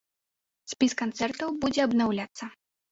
Спіс 0.73 0.91
канцэртаў 1.03 1.55
будзе 1.67 1.81
абнаўляцца. 1.91 2.55